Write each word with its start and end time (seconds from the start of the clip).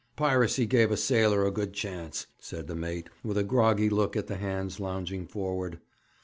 'Piracy 0.15 0.65
gave 0.65 0.89
a 0.89 0.97
sailor 0.97 1.45
a 1.45 1.51
good 1.51 1.73
chance,' 1.73 2.25
said 2.39 2.65
the 2.65 2.73
mate, 2.73 3.07
with 3.23 3.37
a 3.37 3.43
groggy 3.43 3.87
look 3.87 4.15
at 4.15 4.25
the 4.25 4.37
hands 4.37 4.79
lounging 4.79 5.27
forward. 5.27 5.79